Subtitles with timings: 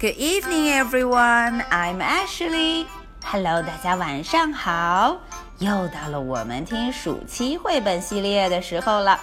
[0.00, 1.64] Good evening, everyone.
[1.70, 2.86] I'm Ashley.
[3.24, 5.16] Hello，大家晚上好。
[5.58, 9.18] 又到了我们听暑期绘本系列的时候了。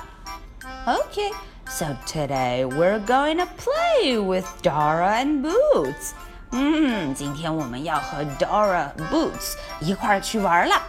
[0.85, 1.31] Okay,
[1.67, 6.11] so today we're going to play with Dora and Boots.
[6.51, 10.81] 嗯，今天我们要和 Dora Boots 一块儿去玩了。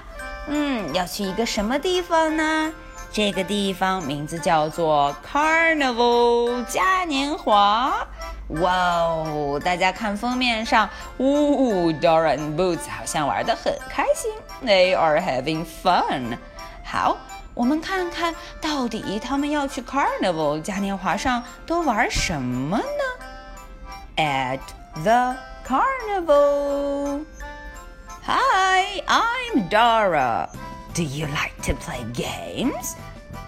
[0.49, 2.73] 嗯，要去一个什么地方呢？
[3.13, 8.07] 这个地方名字叫做 Carnival 嘉年华。
[8.61, 9.61] 哇哦！
[9.65, 10.89] 大家看封面上，
[11.19, 14.31] 呜，Dora and Boots 好像玩得很开心。
[14.63, 16.37] They are having fun。
[16.85, 17.17] 好，
[17.55, 22.85] 我们看看到底他们要去 Carnival 嘉年华上都玩什么呢？
[24.17, 24.61] At
[25.03, 27.25] the carnival.
[28.27, 30.49] Hi, I'm Dora.
[30.95, 32.95] Do you like to play games?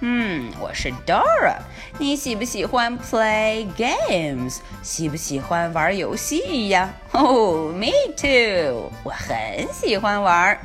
[0.00, 1.56] 嗯，我是 Dora。
[1.98, 4.58] 你喜不喜欢 play games？
[4.82, 6.92] 喜不喜欢玩游戏呀？
[7.12, 8.90] 哦，Me too。
[9.02, 10.58] 我很喜欢玩。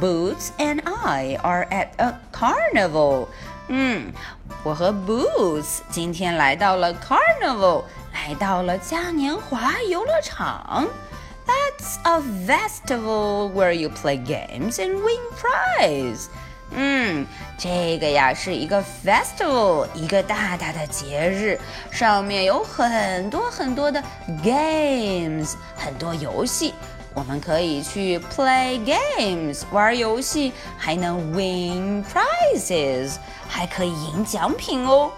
[0.00, 3.26] Boots and I are at a carnival。
[3.68, 4.12] 嗯，
[4.62, 10.86] 我和 Boots 今天来到了 carnival，来到了嘉年华游乐场。
[11.46, 16.28] That's a festival where you play games and win prize.
[16.81, 17.27] 嗯，
[17.57, 21.59] 这个呀是一个 festival，一个大大的节日，
[21.91, 24.01] 上面有很多很多的
[24.41, 26.73] games，很多游戏，
[27.13, 35.11] 我们可以去 play games 玩游戏，还能 win prizes，还可以赢奖品哦。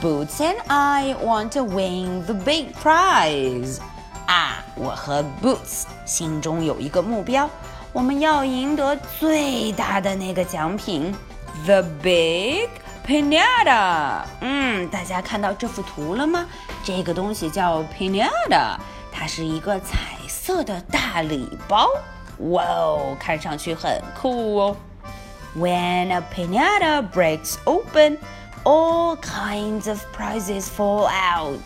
[0.00, 3.78] Boots and I want to win the big prize.
[4.26, 7.50] 啊，我和 Boots 心中有一个目标。
[7.96, 11.14] 我们要赢得最大的那个奖品
[11.64, 12.68] ，the big
[13.06, 14.20] pinata。
[14.42, 16.44] 嗯，大家看到这幅图了吗？
[16.84, 18.76] 这个东西叫 pinata，
[19.10, 21.88] 它是一个彩色的大礼包。
[22.50, 24.76] 哇哦，看上去很酷哦。
[25.56, 28.18] When a pinata breaks open,
[28.64, 31.62] all kinds of prizes fall out.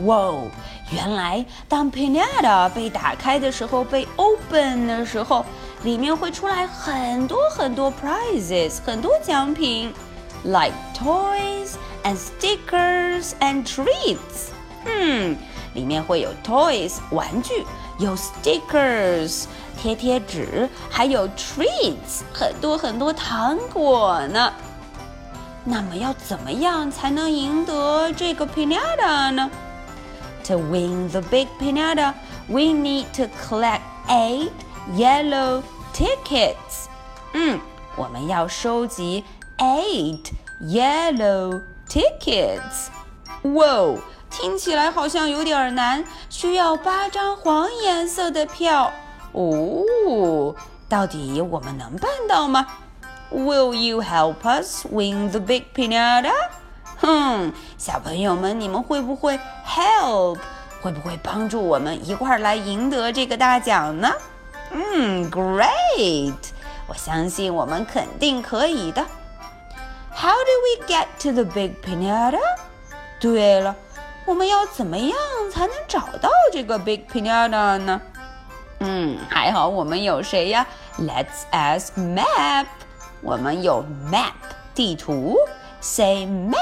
[0.00, 0.48] 哇哦，
[0.90, 5.46] 原来当 pinata 被打开的时候，被 open 的时候。
[5.83, 9.93] 里面会出来很多很多 prizes，很多奖品，
[10.43, 11.73] like toys
[12.03, 14.51] and stickers and treats。
[14.85, 15.37] 嗯，
[15.73, 17.65] 里面会有 toys 玩具，
[17.99, 19.45] 有 stickers
[19.77, 24.53] 贴贴纸，还有 treats 很多很多糖果呢。
[25.65, 29.49] 那么要怎么样才能赢得这个 pinata 呢？
[30.45, 32.13] To win the big pinata,
[32.47, 34.51] we need to collect eight
[34.95, 35.61] yellow
[35.93, 36.87] tickets。
[37.33, 37.59] 嗯，
[37.95, 39.23] 我们要收集
[39.57, 40.31] eight
[40.61, 42.89] yellow tickets。
[43.43, 43.99] 哇，
[44.29, 48.91] 听起来好像有点难，需要八张黄颜色的票。
[49.31, 50.55] 哦，
[50.87, 52.65] 到底我们能办到吗？
[53.31, 56.31] Will you help us win the big pinata？
[56.97, 60.37] 哼，小朋友们，你们会不会 help？
[60.81, 64.11] 会不会帮助我们一块儿来赢得这个大奖呢？
[64.71, 66.33] 嗯，Great！
[66.87, 69.05] 我相信我们肯定可以的。
[70.15, 72.39] How do we get to the big pinata？
[73.19, 73.75] 对了，
[74.25, 75.17] 我们要怎么样
[75.51, 78.01] 才能找到这个 big pinata 呢？
[78.79, 80.65] 嗯，还好我们有谁呀？
[80.99, 82.65] Let's ask map。
[83.21, 84.33] 我们有 map
[84.75, 85.37] 地图，
[85.79, 86.55] Say map。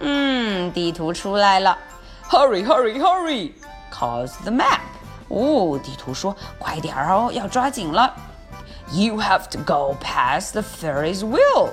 [0.00, 1.76] 嗯，地图出来了。
[2.30, 3.52] Hurry, hurry, hurry!
[3.92, 4.80] Cause the map.
[5.29, 8.13] 哦，地图说：“快点儿哦，要抓紧了。”
[8.91, 11.71] You have to go past the Ferris wheel。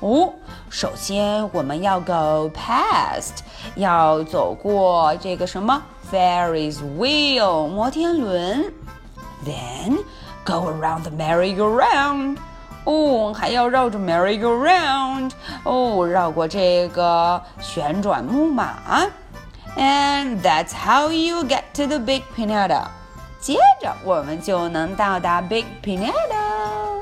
[0.00, 0.34] 哦，
[0.68, 3.38] 首先我们要 go past，
[3.76, 5.80] 要走过这个什么
[6.10, 8.72] Ferris wheel 摩天轮。
[9.44, 9.98] Then
[10.44, 12.38] go around the merry-go-round。
[12.84, 15.30] 哦，还要绕着 merry-go-round。
[15.64, 19.06] 哦，绕过这个旋转木马。
[19.77, 22.87] And that's how you get to the big pinata.
[23.39, 27.01] 接着我们就能到达 Big Pinata.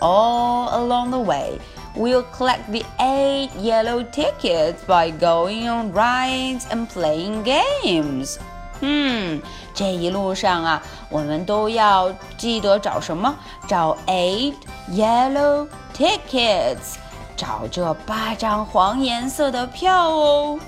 [0.00, 1.60] All along the way,
[1.94, 8.38] we'll collect the eight yellow tickets by going on rides and playing games.
[8.80, 9.40] 嗯，
[9.74, 13.32] 这一路上啊，我们都要记得找什么？
[13.68, 14.54] 找 eight
[14.90, 16.96] yellow tickets，
[17.36, 20.58] 找这八张黄颜色的票哦。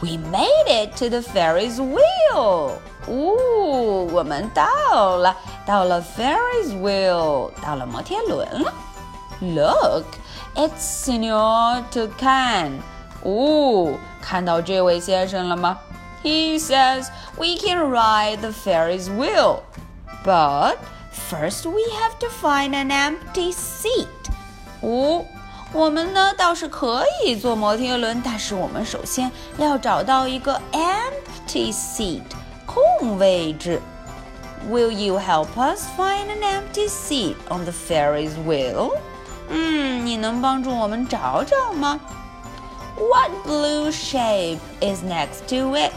[0.00, 2.72] We made it to the Ferris wheel.
[3.06, 5.36] 哦，我们到了，
[5.66, 8.72] 到了 Ferris wheel，到了摩天轮了。
[9.40, 10.06] Look,
[10.54, 12.80] it's Senor Tucan。
[13.22, 15.78] 哦，看到这位先生了吗
[16.24, 19.62] He says we can ride the Ferris wheel,
[20.24, 20.76] but
[21.12, 24.06] first we have to find an empty seat.
[24.80, 25.24] 哦，
[25.73, 32.21] 我们呢倒是可以坐摩天轮，但是我们首先要找到一个 empty seat
[32.65, 33.81] 空位置。
[34.69, 38.91] Will you help us find an empty seat on the Ferris wheel?
[39.49, 41.99] 嗯，你能帮助我们找找吗
[42.97, 45.91] ？What blue shape is next to it？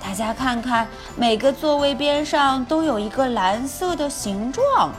[0.00, 4.92] 大家看看，每个座位边上都有一个蓝色的形状，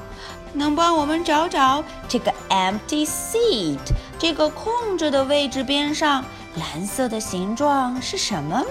[0.54, 3.80] 能帮我们找找这个 empty seat
[4.18, 6.24] 这个空着的位置边上
[6.56, 8.66] 蓝色的形状是什么吗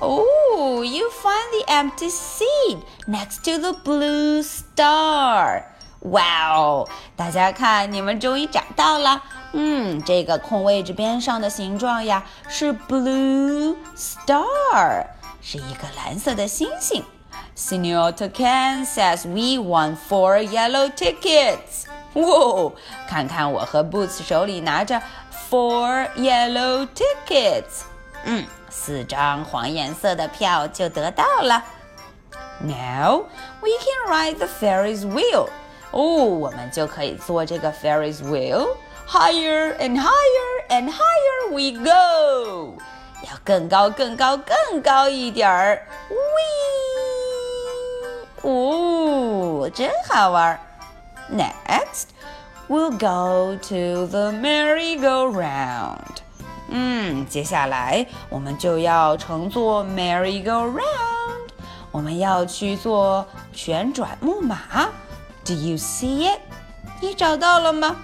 [0.00, 5.64] ？Oh, you find the empty seat next to the blue star.
[6.10, 6.86] 哇哦！
[7.16, 9.22] 大家看，你们终于找到了。
[9.52, 15.06] 嗯，这个空位置边上的形状呀，是 blue star，
[15.40, 17.02] 是一个蓝色的星星。
[17.56, 21.86] Senor Tucan says we won four yellow tickets.
[22.14, 22.72] 哇，
[23.08, 25.00] 看看我和 Boots 手里拿着
[25.48, 27.82] four yellow tickets。
[28.24, 31.62] 嗯，四张黄颜色的票就得到了。
[32.60, 33.60] Now hmm.
[33.60, 35.48] we can ride the Ferris wheel.
[35.92, 38.76] Oh, 哦，我们就可以坐这个 wheel.
[39.06, 42.76] Higher and higher and higher we go.
[43.22, 45.86] 要更高、更高、更高一点儿。
[46.10, 46.63] We。
[48.43, 50.59] 哦，真好玩。
[51.31, 52.07] Next,
[52.67, 56.17] we'll go to the merry-go-round。
[56.69, 61.49] 嗯，接下来我们就要乘坐 merry-go-round，
[61.91, 64.57] 我们要去做旋转木马。
[65.45, 66.39] do you see it?
[67.01, 67.95] 你找到了吗？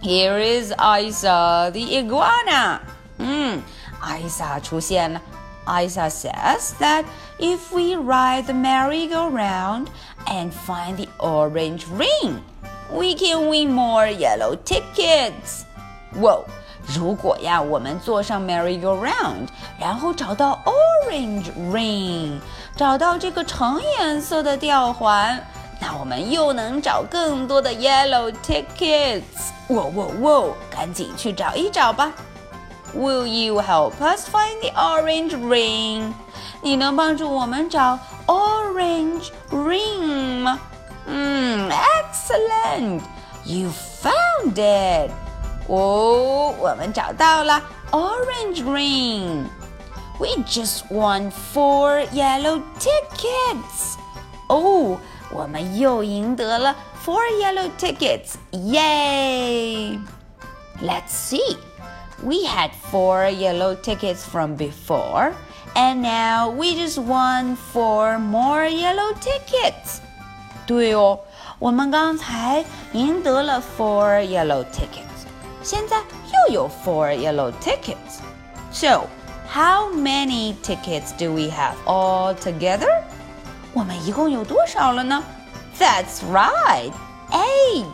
[0.00, 2.78] Here is Isa the iguana.
[3.18, 3.62] 嗯，
[4.00, 5.20] Isa 出现了。
[5.66, 7.04] Isa says that
[7.38, 9.86] if we ride the merry-go-round
[10.26, 12.42] and find the orange ring,
[12.92, 15.64] we can win more yellow tickets.
[16.20, 16.40] 哇，
[16.86, 19.48] 如果呀，我们坐上 merry-go-round，
[19.78, 22.38] 然后找到 orange ring，
[22.76, 25.40] 找到这个橙颜色的吊环。
[25.80, 29.22] 那我们又能找更多的 yellow tickets。
[29.68, 30.54] 哇哇哇！
[30.70, 32.12] 赶紧去找一找吧。
[32.94, 36.12] Will you help us find the orange ring？
[36.62, 40.60] 你能帮助我们找 orange ring 吗？
[41.06, 43.70] 嗯，excellent。You
[44.02, 45.10] found it。
[45.68, 53.96] 哦，我们找到了 orange ring。We just won four yellow tickets。
[54.48, 54.98] 哦。
[55.34, 58.34] 我们又赢得了 four yellow tickets.
[58.50, 59.98] Yay!
[60.82, 61.56] Let's see.
[62.22, 65.32] We had four yellow tickets from before,
[65.74, 70.00] and now we just won four more yellow tickets.
[70.66, 71.18] 对哦，
[71.58, 75.26] 我们刚才赢得了 four yellow tickets，
[75.62, 75.96] 现在
[76.48, 78.20] 又有 four yellow tickets.
[78.72, 79.08] So,
[79.52, 83.02] how many tickets do we have all together?
[83.72, 85.22] 我们一共有多少了呢？
[85.78, 86.92] That's right,
[87.32, 87.84] eight.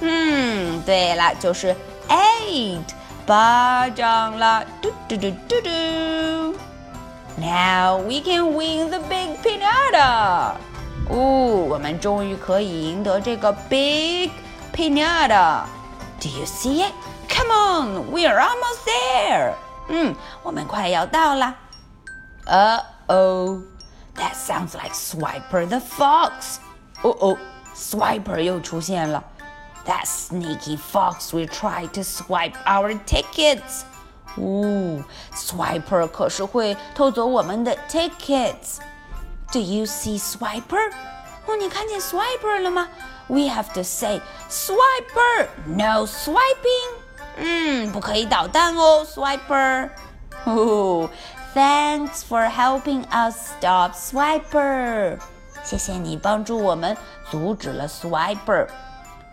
[0.00, 1.76] 嗯，对了，就是
[2.08, 2.84] eight，
[3.28, 4.64] 八张了。
[4.80, 6.58] 嘟嘟嘟嘟嘟。
[7.36, 10.52] Now we can win the big pinata.
[11.08, 14.30] 哦，我们终于可以赢得这个 big
[14.72, 15.62] pinata.
[16.20, 16.92] Do you see it?
[17.28, 19.54] Come on, we are almost there.
[19.88, 21.54] 嗯，我们快要到了。
[22.46, 23.58] Uh oh.
[24.16, 26.58] That sounds like Swiper the fox.
[27.02, 27.38] Oh oh,
[27.74, 29.24] Swiper 又出现了。
[29.88, 33.82] That sneaky fox will try to swipe our tickets.
[34.36, 40.90] 哦，Swiper 可是会偷走我们的 tickets。Do you see Swiper？
[41.46, 42.88] 哦，你看见 Swiper 了吗？
[43.28, 44.20] We have to say
[44.50, 46.96] Swiper, no swiping.
[47.36, 49.90] 嗯，不可以捣蛋哦，Swiper。
[50.44, 51.08] 哦
[51.54, 55.18] Thanks for helping us stop Swiper。
[55.62, 56.96] 谢谢你帮助我们
[57.30, 58.66] 阻止了 Swiper。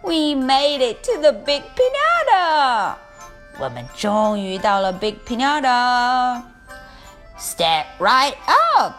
[0.06, 2.94] we made it to the Big pinata.
[3.58, 6.42] 我们终于到了 Big piñata.
[7.38, 8.92] Step right up!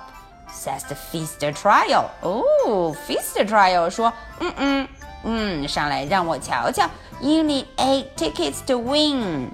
[0.52, 2.06] Says the Fiesta Trio.
[2.22, 4.88] 哦，Fiesta Trio 说，嗯嗯
[5.24, 6.90] 嗯，上来让我瞧瞧。
[7.22, 9.50] You need eight tickets to win.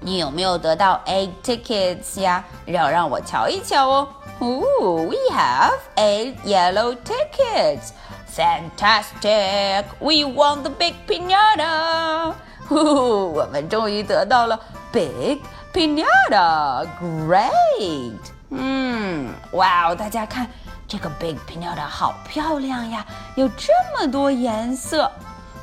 [0.00, 2.42] 你有没有得到 eight tickets 呀？
[2.66, 4.08] 要让我瞧一瞧哦。
[4.38, 7.90] 哦，We have eight yellow tickets.
[8.39, 9.85] Fantastic!
[9.99, 12.33] We won the big pinata.
[12.69, 14.59] 我们终于得到了
[14.91, 15.39] big
[15.73, 16.85] pinata.
[16.99, 18.19] Great!
[18.49, 20.47] 嗯，哇哦，大家看
[20.87, 25.11] 这个 big pinata 好漂亮呀，有这么多颜色。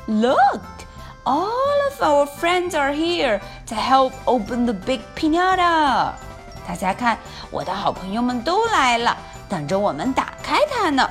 [0.07, 0.37] Look,
[1.23, 1.47] all
[1.89, 6.11] of our friends are here to help open the big pinata.
[6.67, 7.17] 大家看，
[7.51, 9.15] 我的好朋友们都来了，
[9.49, 11.09] 等着我们打开它呢。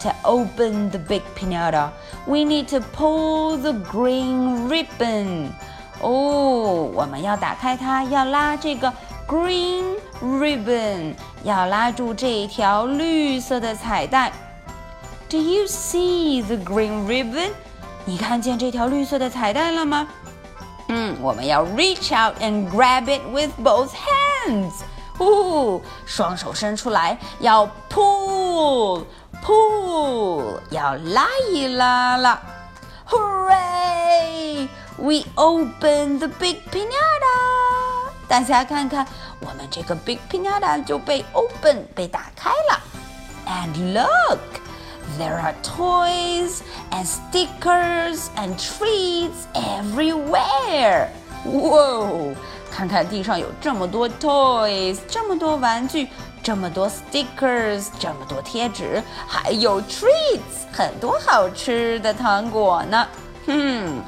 [0.00, 1.90] To open the big pinata,
[2.26, 5.50] we need to pull the green ribbon.
[6.00, 8.92] 哦，我们要打开它，要拉这个
[9.28, 9.84] green
[10.20, 14.32] ribbon，要拉住这一条绿色的彩带。
[15.30, 17.52] Do you see the green ribbon？
[18.04, 20.08] 你看见这条绿色的彩带了吗？
[20.88, 24.72] 嗯，我们要 reach out and grab it with both hands。
[25.18, 29.04] 哦，双手伸出来，要 pull。
[29.44, 32.40] pull 要拉一拉了，
[33.08, 34.68] Hooray!
[34.98, 38.10] We open the big pinata！
[38.28, 39.06] 大家看看，
[39.40, 42.80] 我们这个 big pinata 就被 open 被打开了。
[43.46, 44.40] And look,
[45.18, 46.60] there are toys
[46.90, 51.08] and stickers and treats everywhere.
[51.44, 52.34] Whoa!
[52.70, 56.08] 看看地上有这么多 toys，这么多玩具。
[56.47, 63.05] 这么多 stickers，这么多贴纸，还有 treats，很多好吃的糖果呢。
[63.47, 64.01] 嗯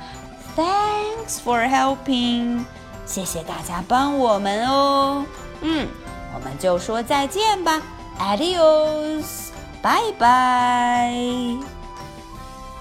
[0.56, 2.64] ，Thanks for helping，
[3.06, 5.26] 谢谢大家帮我们哦。
[5.60, 5.86] 嗯，
[6.34, 7.82] 我们就说再见吧
[8.18, 9.50] ，Adios，
[9.82, 11.12] 拜拜。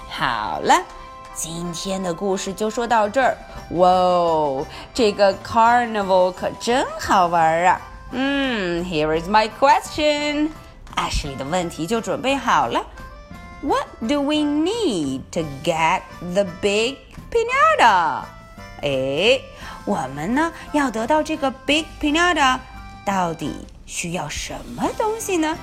[0.08, 0.80] 好了，
[1.34, 3.36] 今天的故事就说到这儿。
[3.70, 7.80] 哇哦，这个 carnival 可真好玩啊！
[8.12, 10.50] 嗯，Here is my question.
[10.95, 12.85] Ashley 的问题就准备好了。
[13.62, 16.97] What do we need to get the big
[17.31, 18.23] pinata？
[18.81, 19.39] 哎，
[19.85, 22.59] 我们呢要得到这个 big pinata，
[23.05, 25.57] 到底需要什么东西呢？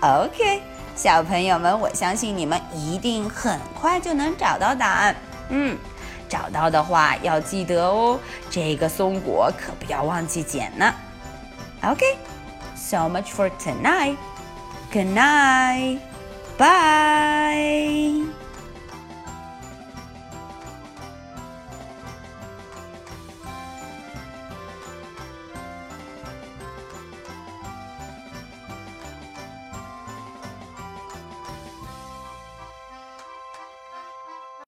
[0.00, 0.62] OK，
[0.96, 5.14] 小朋友们，我相信你们一定很快就能找到答案。
[5.50, 5.76] 嗯，
[6.28, 8.18] 找到的话要记得哦，
[8.50, 10.92] 这个松果可不要忘记捡呢。
[11.83, 12.17] Okay,
[12.75, 14.17] so much for tonight.
[14.91, 16.01] Good night.
[16.57, 18.25] Bye.